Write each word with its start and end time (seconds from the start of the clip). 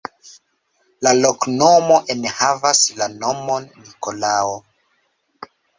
La 1.07 1.13
loknomoj 1.19 1.99
enhavas 2.15 2.83
la 3.03 3.11
nomon 3.21 3.71
Nikolao. 3.87 4.61